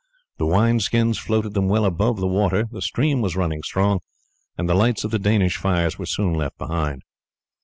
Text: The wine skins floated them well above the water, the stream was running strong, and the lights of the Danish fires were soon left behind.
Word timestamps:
The 0.39 0.47
wine 0.47 0.79
skins 0.79 1.19
floated 1.19 1.53
them 1.53 1.67
well 1.67 1.85
above 1.85 2.17
the 2.19 2.25
water, 2.25 2.65
the 2.71 2.81
stream 2.81 3.21
was 3.21 3.35
running 3.35 3.61
strong, 3.61 3.99
and 4.57 4.67
the 4.67 4.73
lights 4.73 5.03
of 5.03 5.11
the 5.11 5.19
Danish 5.19 5.57
fires 5.57 5.99
were 5.99 6.07
soon 6.07 6.33
left 6.33 6.57
behind. 6.57 7.03